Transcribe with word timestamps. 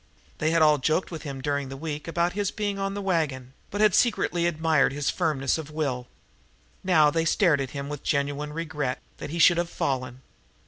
They 0.39 0.49
had 0.49 0.63
all 0.63 0.79
joked 0.79 1.11
with 1.11 1.21
him 1.21 1.41
during 1.41 1.69
the 1.69 1.77
week 1.77 2.07
about 2.07 2.33
his 2.33 2.49
being 2.49 2.79
on 2.79 2.95
the 2.95 3.03
wagon, 3.03 3.53
but 3.69 3.77
they 3.77 3.83
had 3.83 3.93
secretly 3.93 4.47
admired 4.47 4.93
his 4.93 5.11
firmness 5.11 5.59
of 5.59 5.69
will. 5.69 6.07
Now 6.83 7.11
they 7.11 7.23
stared 7.23 7.61
at 7.61 7.69
him 7.69 7.87
with 7.87 8.01
genuine 8.01 8.51
regret 8.51 8.99
that 9.17 9.29
he 9.29 9.37
should 9.37 9.57
have 9.59 9.69
fallen. 9.69 10.23